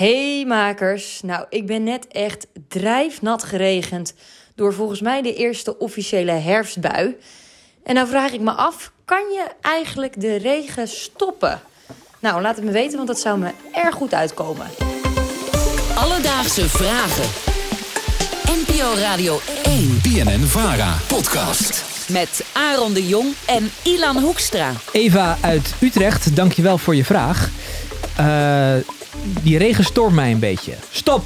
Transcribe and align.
Hey 0.00 0.44
makers, 0.46 1.20
nou 1.22 1.44
ik 1.48 1.66
ben 1.66 1.82
net 1.82 2.06
echt 2.08 2.46
drijfnat 2.68 3.42
geregend 3.42 4.14
door 4.54 4.74
volgens 4.74 5.00
mij 5.00 5.22
de 5.22 5.34
eerste 5.34 5.78
officiële 5.78 6.32
herfstbui. 6.32 7.16
En 7.84 7.94
nou 7.94 8.08
vraag 8.08 8.32
ik 8.32 8.40
me 8.40 8.50
af, 8.50 8.92
kan 9.04 9.18
je 9.18 9.46
eigenlijk 9.60 10.20
de 10.20 10.36
regen 10.36 10.88
stoppen? 10.88 11.60
Nou, 12.18 12.42
laat 12.42 12.56
het 12.56 12.64
me 12.64 12.70
weten, 12.70 12.96
want 12.96 13.08
dat 13.08 13.20
zou 13.20 13.38
me 13.38 13.50
erg 13.72 13.94
goed 13.94 14.14
uitkomen. 14.14 14.66
Alledaagse 15.94 16.68
vragen. 16.68 17.28
NPO 18.44 18.94
Radio 18.94 19.40
1 19.62 20.00
BNN 20.02 20.46
Vara 20.46 20.96
podcast. 21.08 21.84
met 22.08 22.44
Aaron 22.52 22.92
de 22.92 23.06
Jong 23.06 23.34
en 23.46 23.70
Ilan 23.82 24.16
Hoekstra. 24.16 24.72
Eva 24.92 25.38
uit 25.40 25.74
Utrecht, 25.80 26.36
dankjewel 26.36 26.78
voor 26.78 26.96
je 26.96 27.04
vraag. 27.04 27.50
Eh, 28.16 28.99
die 29.42 29.58
regen 29.58 29.84
stoort 29.84 30.12
mij 30.12 30.30
een 30.30 30.38
beetje. 30.38 30.72
Stop! 30.90 31.22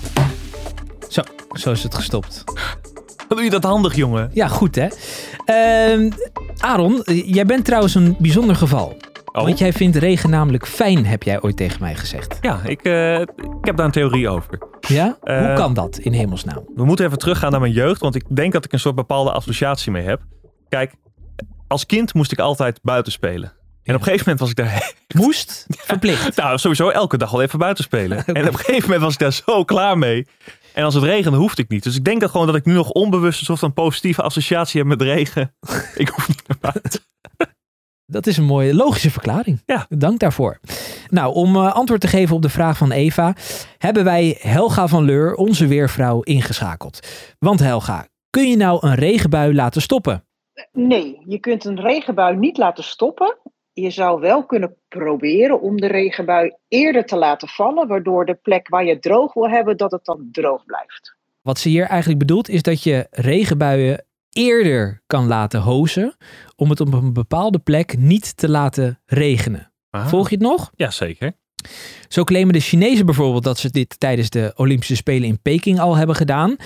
Zo, 1.09 1.23
zo 1.53 1.71
is 1.71 1.83
het 1.83 1.95
gestopt. 1.95 2.45
Wat 3.29 3.37
doe 3.39 3.43
je 3.45 3.51
dat 3.51 3.65
handig, 3.65 3.95
jongen? 3.95 4.31
Ja, 4.33 4.49
goed 4.49 4.75
hè. 4.75 4.87
Ehm, 5.45 6.11
Aaron, 6.59 7.03
eh, 7.05 7.35
jij 7.35 7.45
bent 7.47 7.65
trouwens 7.65 7.95
een 7.95 8.17
bijzonder 8.19 8.57
geval. 8.57 8.97
Oh. 9.33 9.43
Want 9.45 9.59
jij 9.59 9.73
vindt 9.73 9.97
regen 9.97 10.31
namelijk 10.31 10.67
fijn, 10.67 11.07
heb 11.07 11.23
jij 11.23 11.43
ooit 11.43 11.57
tegen 11.57 11.81
mij 11.81 11.95
gezegd. 11.95 12.39
Ja, 12.41 12.61
ik, 12.65 12.83
eh, 12.83 13.21
ik 13.21 13.29
heb 13.61 13.77
daar 13.77 13.87
een 13.87 13.93
theorie 13.93 14.29
over. 14.29 14.59
Ja? 14.81 15.17
Hoe 15.21 15.31
Eh, 15.35 15.55
kan 15.55 15.75
dat 15.75 15.99
in 15.99 16.13
hemelsnaam? 16.13 16.65
We 16.75 16.85
moeten 16.85 17.07
even 17.07 17.19
teruggaan 17.19 17.51
naar 17.51 17.61
mijn 17.61 17.73
jeugd, 17.73 18.01
want 18.01 18.15
ik 18.15 18.25
denk 18.29 18.53
dat 18.53 18.65
ik 18.65 18.73
een 18.73 18.81
soort 18.81 18.95
bepaalde 18.95 19.33
associatie 19.33 19.93
mee 19.93 20.03
heb. 20.05 20.21
Kijk, 20.69 20.93
als 21.69 21.87
kind 21.87 22.15
moest 22.15 22.33
ik 22.33 22.39
altijd 22.39 22.81
buiten 22.83 23.13
spelen. 23.13 23.53
En 23.85 23.95
op 23.95 24.01
een 24.01 24.07
gegeven 24.07 24.25
moment 24.31 24.41
was 24.41 24.51
ik 24.51 24.57
daar... 24.57 24.93
Moest? 25.15 25.67
Verplicht. 25.93 26.37
Nou, 26.37 26.59
sowieso 26.59 26.89
elke 26.89 27.17
dag 27.17 27.31
wel 27.31 27.43
even 27.43 27.59
buiten 27.59 27.85
spelen. 27.85 28.25
En 28.27 28.47
op 28.47 28.53
een 28.53 28.59
gegeven 28.59 28.83
moment 28.83 29.01
was 29.01 29.13
ik 29.13 29.19
daar 29.19 29.33
zo 29.33 29.65
klaar 29.65 29.99
mee. 29.99 30.27
En 30.73 30.85
als 30.85 30.95
het 30.95 31.03
regende, 31.03 31.39
hoefde 31.39 31.63
ik 31.63 31.69
niet. 31.69 31.83
Dus 31.83 31.97
ik 31.97 32.05
denk 32.05 32.21
dat 32.21 32.31
gewoon 32.31 32.47
dat 32.47 32.57
ik 32.57 32.65
nu 32.65 32.73
nog 32.73 32.91
onbewust 32.91 33.39
een 33.39 33.47
soort 33.47 33.59
van 33.59 33.73
positieve 33.73 34.23
associatie 34.23 34.81
heb 34.81 34.89
met 34.89 35.03
regen. 35.03 35.55
ik 35.95 36.09
hoef 36.09 36.29
niet 36.29 36.43
naar 36.49 36.73
buiten. 36.73 37.01
Dat 38.07 38.27
is 38.27 38.37
een 38.37 38.45
mooie 38.45 38.75
logische 38.75 39.11
verklaring. 39.11 39.63
Ja. 39.67 39.87
Dank 39.89 40.19
daarvoor. 40.19 40.61
Nou, 41.11 41.35
om 41.35 41.57
eh, 41.57 41.73
antwoord 41.73 42.01
te 42.01 42.07
geven 42.07 42.37
op 42.37 42.43
de 42.43 42.49
vraag 42.49 42.77
van 42.77 42.91
Eva, 42.91 43.35
hebben 43.79 44.05
wij 44.05 44.39
Helga 44.41 44.89
van 44.89 45.05
Leur, 45.05 45.35
onze 45.35 45.67
weervrouw, 45.67 46.21
ingeschakeld. 46.21 47.09
Want 47.39 47.61
Helga, 47.61 48.07
kun 48.31 48.51
je 48.51 48.57
nou 48.57 48.87
een 48.87 48.95
regenbui 48.95 49.55
laten 49.55 49.83
stoppen? 49.83 50.25
Nee, 50.73 51.23
je 51.27 51.39
kunt 51.39 51.65
een 51.65 51.81
regenbui 51.81 52.37
niet 52.37 52.57
laten 52.57 52.85
stoppen. 52.85 53.37
Je 53.75 53.91
zou 53.91 54.21
wel 54.21 54.47
kunnen 54.47 54.77
proberen 54.89 55.61
om 55.61 55.77
de 55.77 55.87
regenbui 55.87 56.57
eerder 56.69 57.05
te 57.05 57.17
laten 57.17 57.49
vallen, 57.49 57.89
waardoor 57.89 58.27
de 58.27 58.35
plek 58.35 58.69
waar 58.69 58.85
je 58.85 58.93
het 58.93 59.03
droog 59.03 59.33
wil 59.33 59.49
hebben, 59.49 59.77
dat 59.77 59.91
het 59.91 60.05
dan 60.05 60.29
droog 60.33 60.65
blijft. 60.65 61.17
Wat 61.43 61.59
ze 61.59 61.69
hier 61.69 61.87
eigenlijk 61.87 62.19
bedoelt 62.19 62.49
is 62.49 62.63
dat 62.63 62.83
je 62.83 63.07
regenbuien 63.11 64.05
eerder 64.31 65.03
kan 65.07 65.27
laten 65.27 65.61
hozen 65.61 66.17
om 66.57 66.71
het 66.71 66.81
op 66.81 66.93
een 66.93 67.13
bepaalde 67.13 67.59
plek 67.59 67.99
niet 67.99 68.37
te 68.37 68.49
laten 68.49 69.01
regenen. 69.07 69.73
Volg 69.91 70.29
je 70.29 70.35
het 70.35 70.45
nog? 70.45 70.71
Ja, 70.75 70.91
zeker. 70.91 71.33
Zo 72.09 72.25
claimen 72.25 72.53
de 72.53 72.61
Chinezen 72.61 73.07
bijvoorbeeld 73.07 73.45
dat 73.45 73.59
ze 73.59 73.71
dit 73.71 74.01
tijdens 74.01 74.31
de 74.31 74.53
Olympische 74.57 74.97
Spelen 74.97 75.29
in 75.29 75.41
Peking 75.43 75.81
al 75.81 75.97
hebben 75.97 76.17
gedaan. 76.17 76.57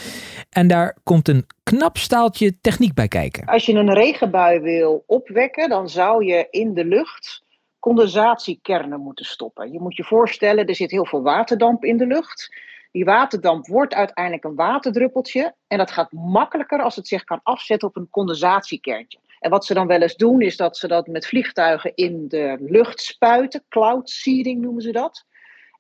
En 0.51 0.69
daar 0.69 0.97
komt 1.03 1.29
een 1.29 1.47
knap 1.63 1.97
staaltje 1.97 2.61
techniek 2.61 2.95
bij 2.95 3.09
kijken. 3.09 3.47
Als 3.47 3.67
je 3.67 3.73
een 3.73 3.95
regenbui 3.95 4.61
wil 4.61 5.05
opwekken, 5.07 5.69
dan 5.69 5.89
zou 5.89 6.25
je 6.25 6.47
in 6.51 6.75
de 6.75 6.85
lucht 6.85 7.47
condensatiekernen 7.79 9.01
moeten 9.01 9.25
stoppen. 9.25 9.73
Je 9.73 9.81
moet 9.81 9.97
je 9.97 10.05
voorstellen, 10.05 10.67
er 10.67 10.75
zit 10.75 10.91
heel 10.91 11.07
veel 11.07 11.23
waterdamp 11.23 11.85
in 11.85 11.97
de 11.97 12.07
lucht. 12.07 12.57
Die 12.93 13.05
waterdamp 13.05 13.67
wordt 13.67 13.95
uiteindelijk 13.95 14.45
een 14.45 14.55
waterdruppeltje. 14.55 15.55
En 15.67 15.79
dat 15.79 15.91
gaat 15.91 16.13
makkelijker 16.13 16.83
als 16.83 16.97
het 16.97 17.09
zich 17.09 17.25
kan 17.25 17.41
afzetten 17.43 17.89
op 17.89 17.97
een 17.97 18.11
condensatiekerntje. 18.11 19.19
En 19.41 19.51
wat 19.51 19.65
ze 19.65 19.75
dan 19.75 19.87
wel 19.87 20.03
eens 20.03 20.17
doen, 20.17 20.41
is 20.41 20.57
dat 20.57 20.77
ze 20.77 20.89
dat 20.89 21.07
met 21.07 21.27
vliegtuigen 21.27 21.93
in 21.95 22.29
de 22.29 22.57
lucht 22.61 23.01
spuiten. 23.01 23.65
Cloud 23.69 24.11
seeding 24.11 24.61
noemen 24.61 24.83
ze 24.83 24.93
dat. 24.93 25.27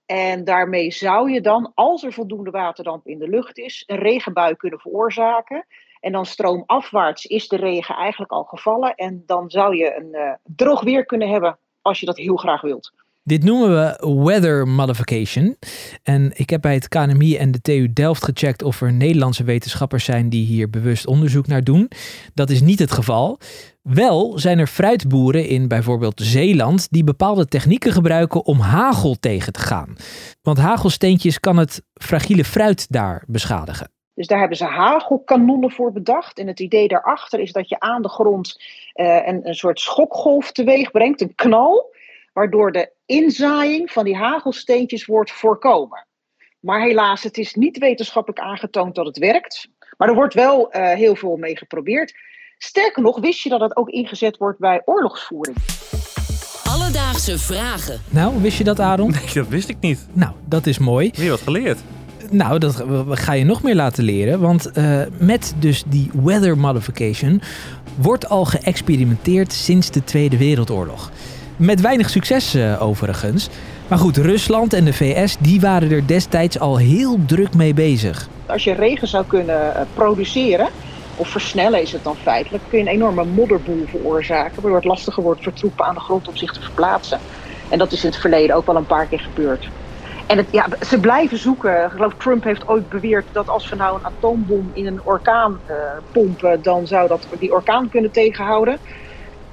En 0.07 0.45
daarmee 0.45 0.93
zou 0.93 1.31
je 1.31 1.41
dan, 1.41 1.73
als 1.75 2.03
er 2.03 2.13
voldoende 2.13 2.51
waterdamp 2.51 3.07
in 3.07 3.19
de 3.19 3.29
lucht 3.29 3.59
is, 3.59 3.83
een 3.87 3.99
regenbui 3.99 4.57
kunnen 4.57 4.81
veroorzaken. 4.81 5.67
En 6.01 6.13
dan 6.13 6.27
stroomafwaarts 6.27 7.27
is 7.27 7.49
de 7.49 7.57
regen 7.57 7.95
eigenlijk 7.95 8.33
al 8.33 8.45
gevallen. 8.45 8.95
En 8.95 9.23
dan 9.27 9.51
zou 9.51 9.77
je 9.77 9.95
een 9.95 10.15
eh, 10.15 10.33
droog 10.43 10.83
weer 10.83 11.05
kunnen 11.05 11.29
hebben 11.29 11.59
als 11.83 12.01
je 12.01 12.07
dat 12.07 12.17
heel 12.17 12.37
graag 12.37 12.61
wilt. 12.61 12.93
Dit 13.29 13.45
noemen 13.45 13.71
we 13.71 14.15
weather 14.25 14.69
modification. 14.69 15.57
En 16.03 16.31
ik 16.35 16.51
heb 16.51 16.61
bij 16.61 16.75
het 16.75 16.89
KNMI 16.89 17.37
en 17.37 17.51
de 17.51 17.61
TU 17.61 17.93
Delft 17.93 18.25
gecheckt 18.25 18.63
of 18.63 18.81
er 18.81 18.93
Nederlandse 18.93 19.45
wetenschappers 19.45 20.05
zijn 20.05 20.29
die 20.29 20.47
hier 20.47 20.71
bewust 20.71 21.07
onderzoek 21.07 21.47
naar 21.47 21.65
doen. 21.65 21.91
Dat 22.35 22.51
is 22.51 22.61
niet 22.61 22.79
het 22.79 22.93
geval. 22.93 23.39
Wel 23.83 24.39
zijn 24.39 24.59
er 24.59 24.67
fruitboeren 24.67 25.47
in 25.47 25.69
bijvoorbeeld 25.69 26.21
Zeeland 26.23 26.91
die 26.91 27.05
bepaalde 27.05 27.47
technieken 27.47 27.93
gebruiken 27.93 28.45
om 28.45 28.59
hagel 28.59 29.17
tegen 29.21 29.53
te 29.53 29.61
gaan. 29.61 29.97
Want 30.43 30.59
hagelsteentjes 30.59 31.41
kan 31.41 31.57
het 31.57 31.83
fragiele 31.95 32.45
fruit 32.45 32.93
daar 32.93 33.25
beschadigen. 33.27 33.91
Dus 34.15 34.27
daar 34.27 34.39
hebben 34.39 34.57
ze 34.57 34.65
hagelkanonnen 34.65 35.71
voor 35.71 35.93
bedacht. 35.93 36.39
En 36.39 36.47
het 36.47 36.61
idee 36.61 36.89
daarachter 36.89 37.41
is 37.41 37.53
dat 37.53 37.69
je 37.69 37.81
aan 37.81 38.03
de 38.03 38.09
grond 38.09 38.63
eh, 38.93 39.27
een, 39.27 39.49
een 39.49 39.55
soort 39.55 39.81
schokgolf 39.81 40.53
teweeg 40.53 40.91
brengt, 40.91 41.21
een 41.21 41.35
knal, 41.35 41.95
waardoor 42.33 42.73
de 42.73 42.97
inzaaiing 43.09 43.91
van 43.91 44.05
die 44.05 44.17
hagelsteentjes 44.17 45.05
wordt 45.05 45.31
voorkomen. 45.31 46.07
Maar 46.61 46.81
helaas, 46.81 47.23
het 47.23 47.39
is 47.39 47.55
niet 47.55 47.79
wetenschappelijk 47.79 48.41
aangetoond 48.41 48.95
dat 48.95 49.07
het 49.07 49.19
werkt. 49.19 49.69
Maar 49.97 50.09
er 50.09 50.15
wordt 50.15 50.35
wel 50.35 50.71
eh, 50.71 50.97
heel 50.97 51.17
veel 51.17 51.37
mee 51.37 51.57
geprobeerd. 51.57 52.15
Sterker 52.59 53.03
nog, 53.03 53.21
wist 53.21 53.43
je 53.43 53.49
dat 53.49 53.61
het 53.61 53.77
ook 53.77 53.89
ingezet 53.89 54.37
wordt 54.37 54.59
bij 54.59 54.83
oorlogsvoering? 54.85 55.57
Alledaagse 56.65 57.39
vragen. 57.39 58.01
Nou, 58.11 58.41
wist 58.43 58.59
je 58.59 58.65
dat 58.65 58.81
Aaron? 58.81 59.11
Nee, 59.11 59.33
dat 59.35 59.49
wist 59.49 59.69
ik 59.69 59.77
niet. 59.81 60.07
Nou, 60.13 60.33
dat 60.45 60.67
is 60.67 60.79
mooi. 60.79 61.11
Weer 61.15 61.31
wat 61.31 61.41
geleerd. 61.41 61.79
Nou, 62.31 62.59
dat 62.59 62.85
ga 63.11 63.33
je 63.33 63.45
nog 63.45 63.63
meer 63.63 63.75
laten 63.75 64.05
leren. 64.05 64.41
Want 64.41 64.71
eh, 64.71 65.03
met 65.19 65.55
dus 65.59 65.85
die 65.87 66.11
weather 66.15 66.59
modification 66.59 67.43
wordt 67.95 68.29
al 68.29 68.45
geëxperimenteerd 68.45 69.53
sinds 69.53 69.91
de 69.91 70.05
Tweede 70.05 70.37
Wereldoorlog. 70.37 71.11
Met 71.59 71.81
weinig 71.81 72.11
succes 72.11 72.55
eh, 72.55 72.83
overigens. 72.83 73.49
Maar 73.89 73.99
goed, 73.99 74.17
Rusland 74.17 74.73
en 74.73 74.85
de 74.85 74.93
VS 74.93 75.37
die 75.41 75.61
waren 75.61 75.91
er 75.91 76.07
destijds 76.07 76.59
al 76.59 76.77
heel 76.77 77.19
druk 77.27 77.55
mee 77.55 77.75
bezig. 77.75 78.29
Als 78.47 78.65
je 78.65 78.73
regen 78.73 79.09
zou 79.09 79.25
kunnen 79.27 79.75
eh, 79.75 79.83
produceren, 79.95 80.69
of 81.17 81.29
versnellen 81.29 81.83
is 81.83 81.93
het 81.93 82.05
dan 82.05 82.17
feitelijk, 82.17 82.65
kun 82.69 82.79
je 82.79 82.85
een 82.85 82.91
enorme 82.91 83.25
modderboel 83.25 83.85
veroorzaken, 83.87 84.55
waardoor 84.55 84.75
het 84.75 84.85
lastiger 84.85 85.23
wordt 85.23 85.43
voor 85.43 85.53
troepen 85.53 85.85
aan 85.85 85.95
de 85.95 86.01
grond 86.01 86.29
om 86.29 86.37
zich 86.37 86.53
te 86.53 86.61
verplaatsen. 86.61 87.21
En 87.69 87.79
dat 87.79 87.93
is 87.93 88.05
in 88.05 88.11
het 88.11 88.21
verleden 88.21 88.57
ook 88.57 88.67
wel 88.67 88.77
een 88.77 88.87
paar 88.87 89.07
keer 89.07 89.21
gebeurd. 89.21 89.69
En 90.27 90.37
het, 90.37 90.47
ja, 90.51 90.67
ze 90.87 90.99
blijven 91.01 91.39
zoeken. 91.39 91.85
Ik 91.85 91.91
geloof 91.91 92.15
Trump 92.19 92.45
heeft 92.45 92.69
ooit 92.69 92.89
beweerd 92.89 93.27
dat 93.33 93.49
als 93.49 93.69
we 93.69 93.77
nou 93.77 93.99
een 93.99 94.07
atoombom 94.07 94.71
in 94.73 94.87
een 94.87 95.01
orkaan 95.05 95.59
eh, 95.67 95.75
pompen, 96.13 96.63
dan 96.63 96.87
zou 96.87 97.09
dat 97.09 97.27
die 97.39 97.53
orkaan 97.53 97.89
kunnen 97.89 98.11
tegenhouden. 98.11 98.79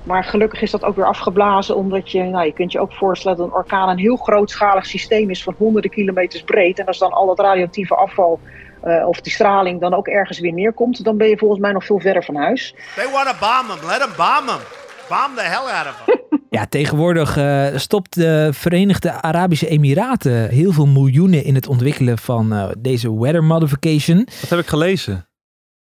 Maar 0.06 0.24
gelukkig 0.24 0.62
is 0.62 0.72
dat 0.72 0.84
ook 0.84 0.96
weer 0.96 1.06
afgeblazen, 1.06 1.76
omdat 1.76 2.12
je, 2.12 2.24
nou, 2.24 2.46
je 2.46 2.54
kunt 2.54 2.72
je 2.72 2.80
ook 2.80 2.94
voorstellen 2.94 3.38
dat 3.38 3.48
een 3.48 3.54
orkaan 3.54 3.90
een 3.90 3.98
heel 3.98 4.16
grootschalig 4.16 4.86
systeem 4.86 5.30
is 5.30 5.44
van 5.44 5.56
honderden 5.58 5.92
kilometers 5.92 6.44
breed. 6.44 6.80
En 6.80 6.86
als 6.86 6.98
dan 6.98 7.12
al 7.12 7.26
dat 7.26 7.40
radioactieve 7.40 7.96
afval 7.96 8.40
eh, 8.82 9.08
of 9.08 9.22
die 9.22 9.32
straling 9.32 9.82
dan 9.82 9.94
ook 9.94 10.08
ergens 10.08 10.40
weer 10.40 10.54
neerkomt, 10.54 11.04
dan 11.04 11.18
ben 11.18 11.28
je 11.28 11.38
volgens 11.38 11.60
mij 11.60 11.72
nog 11.72 11.86
veel 11.86 12.00
verder 12.00 12.24
van 12.24 12.36
huis. 12.36 12.76
They 12.96 13.12
want 13.12 13.28
to 13.28 13.36
bomb 13.40 13.80
him. 13.80 13.90
Let 13.90 14.00
them 14.00 14.12
bomb 14.18 14.50
him. 14.50 14.62
Bomb 15.10 15.38
the 15.38 15.44
hell 15.44 15.74
out 15.74 15.88
of 15.88 16.04
him. 16.06 16.24
Ja, 16.50 16.66
tegenwoordig 16.66 17.38
eh, 17.38 17.68
stopt 17.76 18.16
de 18.16 18.50
Verenigde 18.54 19.22
Arabische 19.22 19.68
Emiraten 19.68 20.50
heel 20.50 20.72
veel 20.72 20.88
miljoenen 20.88 21.44
in 21.44 21.56
het 21.56 21.68
ontwikkelen 21.68 22.18
van 22.18 22.54
eh, 22.54 22.70
deze 22.78 23.20
weather 23.20 23.44
modification. 23.44 24.28
Dat 24.42 24.50
heb 24.50 24.60
ik 24.60 24.68
gelezen. 24.68 25.28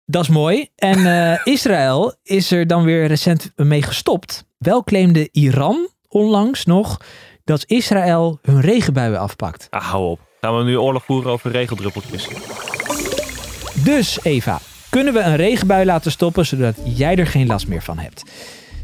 Dat 0.04 0.22
is 0.22 0.28
mooi. 0.28 0.68
En 0.76 1.06
eh, 1.06 1.46
Israël 1.54 2.14
is 2.22 2.50
er 2.50 2.66
dan 2.66 2.84
weer 2.84 3.06
recent 3.06 3.52
mee 3.56 3.82
gestopt. 3.82 4.44
Wel 4.58 4.84
claimde 4.84 5.28
Iran 5.32 5.88
onlangs 6.08 6.64
nog 6.64 7.00
dat 7.44 7.64
Israël 7.66 8.38
hun 8.42 8.60
regenbuien 8.60 9.18
afpakt. 9.18 9.66
Ah, 9.70 9.84
hou 9.84 10.10
op. 10.10 10.20
Gaan 10.40 10.56
we 10.56 10.64
nu 10.64 10.78
oorlog 10.78 11.04
voeren 11.04 11.32
over 11.32 11.50
regeldruppeltjes? 11.50 12.28
Dus 13.84 14.18
Eva, 14.22 14.58
kunnen 14.90 15.14
we 15.14 15.20
een 15.20 15.36
regenbui 15.36 15.84
laten 15.84 16.10
stoppen 16.10 16.46
zodat 16.46 16.76
jij 16.84 17.16
er 17.16 17.26
geen 17.26 17.46
last 17.46 17.68
meer 17.68 17.82
van 17.82 17.98
hebt? 17.98 18.22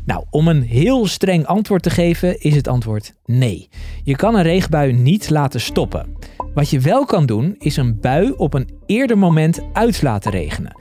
Nou, 0.09 0.25
om 0.31 0.49
een 0.49 0.63
heel 0.63 1.07
streng 1.07 1.47
antwoord 1.47 1.83
te 1.83 1.91
geven 1.91 2.41
is 2.41 2.55
het 2.55 2.69
antwoord 2.69 3.15
nee. 3.25 3.69
Je 4.05 4.17
kan 4.17 4.35
een 4.35 4.43
regenbui 4.43 4.93
niet 4.93 5.31
laten 5.31 5.61
stoppen. 5.61 6.17
Wat 6.55 6.71
je 6.71 6.81
wel 6.81 7.05
kan 7.05 7.27
doen 7.27 7.55
is 7.59 7.77
een 7.77 8.01
bui 8.01 8.33
op 8.37 8.55
een 8.55 8.69
eerder 8.87 9.19
moment 9.19 9.61
uit 9.73 10.03
laten 10.03 10.31
regenen. 10.31 10.77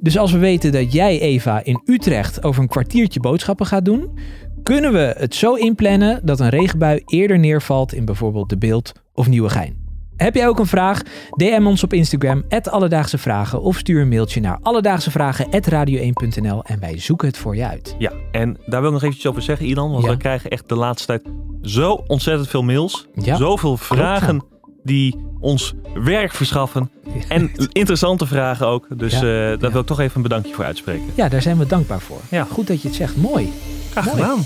Dus 0.00 0.18
als 0.18 0.32
we 0.32 0.38
weten 0.38 0.72
dat 0.72 0.92
jij 0.92 1.20
Eva 1.20 1.64
in 1.64 1.82
Utrecht 1.84 2.44
over 2.44 2.62
een 2.62 2.68
kwartiertje 2.68 3.20
boodschappen 3.20 3.66
gaat 3.66 3.84
doen, 3.84 4.18
kunnen 4.62 4.92
we 4.92 5.14
het 5.18 5.34
zo 5.34 5.54
inplannen 5.54 6.20
dat 6.24 6.40
een 6.40 6.48
regenbui 6.48 7.02
eerder 7.06 7.38
neervalt 7.38 7.94
in 7.94 8.04
bijvoorbeeld 8.04 8.48
de 8.48 8.58
Beeld 8.58 8.92
of 9.14 9.28
Nieuwegein. 9.28 9.85
Heb 10.16 10.34
jij 10.34 10.48
ook 10.48 10.58
een 10.58 10.66
vraag? 10.66 11.00
DM 11.30 11.62
ons 11.66 11.82
op 11.82 11.92
Instagram, 11.92 12.44
Alledaagse 12.70 13.18
Vragen. 13.18 13.60
Of 13.62 13.76
stuur 13.78 14.00
een 14.00 14.08
mailtje 14.08 14.40
naar 14.40 14.58
alledaagsevragen.radio1.nl 14.62 16.64
en 16.64 16.80
wij 16.80 16.98
zoeken 16.98 17.28
het 17.28 17.36
voor 17.38 17.56
je 17.56 17.66
uit. 17.68 17.94
Ja, 17.98 18.12
en 18.32 18.56
daar 18.66 18.80
wil 18.80 18.88
ik 18.88 18.94
nog 18.94 19.02
eventjes 19.02 19.26
over 19.30 19.42
zeggen, 19.42 19.66
Ilan. 19.66 19.90
Want 19.90 20.04
Ja. 20.04 20.10
we 20.10 20.16
krijgen 20.16 20.50
echt 20.50 20.68
de 20.68 20.74
laatste 20.76 21.06
tijd 21.06 21.22
zo 21.62 22.04
ontzettend 22.06 22.48
veel 22.48 22.62
mails. 22.62 23.06
Ja. 23.14 23.36
Zoveel 23.36 23.76
vragen 23.76 24.44
die 24.82 25.16
ons 25.40 25.74
werk 25.94 26.32
verschaffen. 26.32 26.90
En 27.28 27.50
interessante 27.72 28.26
vragen 28.26 28.66
ook. 28.66 28.86
Dus 28.96 29.12
Ja. 29.12 29.18
eh, 29.18 29.24
daar 29.24 29.58
Ja. 29.60 29.70
wil 29.70 29.80
ik 29.80 29.86
toch 29.86 30.00
even 30.00 30.16
een 30.16 30.22
bedankje 30.22 30.54
voor 30.54 30.64
uitspreken. 30.64 31.06
Ja, 31.14 31.28
daar 31.28 31.42
zijn 31.42 31.58
we 31.58 31.66
dankbaar 31.66 32.00
voor. 32.00 32.20
Ja. 32.30 32.46
Goed 32.50 32.66
dat 32.66 32.82
je 32.82 32.88
het 32.88 32.96
zegt. 32.96 33.16
Mooi. 33.16 33.52
Graag 33.90 34.04
Mooi. 34.04 34.16
gedaan. 34.18 34.44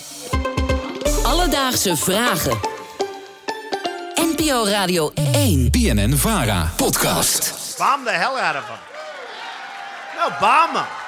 Alledaagse 1.23 1.97
vragen. 1.97 2.57
NPO 4.50 4.67
Radio 4.67 5.12
1. 5.17 5.70
BNN 5.70 6.14
Vara 6.14 6.73
podcast. 6.76 7.79
Bomb 7.79 8.05
the 8.05 8.11
hell 8.11 8.37
out 8.37 8.56
of 8.56 8.64
him. 8.64 8.79
No, 10.17 10.29
bomb 10.41 10.75
him. 10.75 11.00